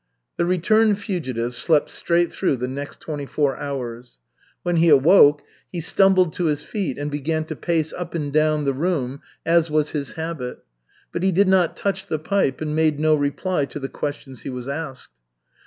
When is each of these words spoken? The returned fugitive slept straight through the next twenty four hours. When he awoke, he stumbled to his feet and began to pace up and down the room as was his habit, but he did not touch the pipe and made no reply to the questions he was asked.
The 0.37 0.45
returned 0.47 0.97
fugitive 0.97 1.53
slept 1.53 1.91
straight 1.91 2.33
through 2.33 2.55
the 2.55 2.67
next 2.67 3.01
twenty 3.01 3.27
four 3.27 3.55
hours. 3.57 4.17
When 4.63 4.77
he 4.77 4.89
awoke, 4.89 5.43
he 5.71 5.79
stumbled 5.79 6.33
to 6.33 6.45
his 6.45 6.63
feet 6.63 6.97
and 6.97 7.11
began 7.11 7.45
to 7.45 7.55
pace 7.55 7.93
up 7.93 8.15
and 8.15 8.33
down 8.33 8.65
the 8.65 8.73
room 8.73 9.21
as 9.45 9.69
was 9.69 9.91
his 9.91 10.13
habit, 10.13 10.65
but 11.11 11.21
he 11.21 11.31
did 11.31 11.47
not 11.47 11.75
touch 11.77 12.07
the 12.07 12.17
pipe 12.17 12.61
and 12.61 12.75
made 12.75 12.99
no 12.99 13.13
reply 13.13 13.65
to 13.65 13.77
the 13.79 13.89
questions 13.89 14.41
he 14.41 14.49
was 14.49 14.67
asked. 14.67 15.11